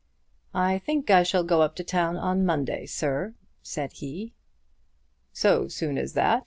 [0.55, 4.33] "I think I shall go up to town on Monday, sir," said he.
[5.31, 6.39] "So soon as that.